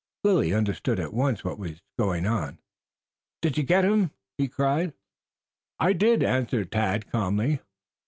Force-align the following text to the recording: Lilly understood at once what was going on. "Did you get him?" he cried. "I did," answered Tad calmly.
Lilly 0.23 0.51
understood 0.51 0.99
at 0.99 1.13
once 1.13 1.43
what 1.43 1.59
was 1.59 1.83
going 1.95 2.25
on. 2.25 2.57
"Did 3.39 3.55
you 3.55 3.63
get 3.63 3.85
him?" 3.85 4.09
he 4.35 4.47
cried. 4.47 4.93
"I 5.79 5.93
did," 5.93 6.23
answered 6.23 6.71
Tad 6.71 7.11
calmly. 7.11 7.59